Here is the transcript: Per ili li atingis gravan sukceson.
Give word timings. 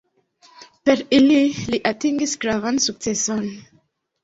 Per 0.89 1.03
ili 1.17 1.35
li 1.75 1.79
atingis 1.91 2.35
gravan 2.47 2.83
sukceson. 2.89 3.49